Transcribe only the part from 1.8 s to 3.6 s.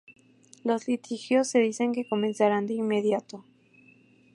que comenzarán de inmediato.